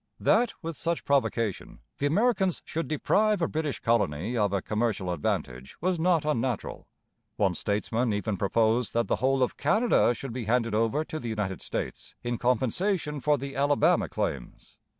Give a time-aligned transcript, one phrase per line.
[0.19, 5.77] That, with such provocation, the Americans should deprive a British colony of a commercial advantage
[5.79, 6.87] was not unnatural.
[7.35, 11.29] One statesman even proposed that the whole of Canada should be handed over to the
[11.29, 14.79] United States in compensation for the Alabama claims.